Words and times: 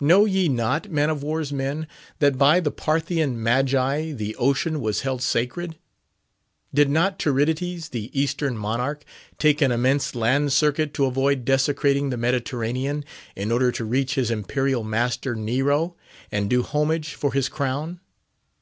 "Know 0.00 0.24
ye 0.24 0.48
not, 0.48 0.90
man 0.90 1.10
of 1.10 1.22
war's 1.22 1.52
men! 1.52 1.86
that 2.18 2.38
by 2.38 2.60
the 2.60 2.70
Parthian 2.70 3.42
magi 3.42 4.12
the 4.12 4.34
ocean 4.36 4.80
was 4.80 5.02
held 5.02 5.20
sacred? 5.20 5.76
Did 6.72 6.88
not 6.88 7.18
Tiridates, 7.18 7.90
the 7.90 8.08
Eastern 8.18 8.56
monarch, 8.56 9.04
take 9.38 9.60
an 9.60 9.70
immense 9.70 10.14
land 10.14 10.54
circuit 10.54 10.94
to 10.94 11.04
avoid 11.04 11.44
desecrating 11.44 12.08
the 12.08 12.16
Mediterranean, 12.16 13.04
in 13.36 13.52
order 13.52 13.70
to 13.72 13.84
reach 13.84 14.14
his 14.14 14.30
imperial 14.30 14.82
master, 14.82 15.34
Nero, 15.34 15.94
and 16.32 16.48
do 16.48 16.62
homage 16.62 17.12
for 17.12 17.34
his 17.34 17.50
crown?" 17.50 18.00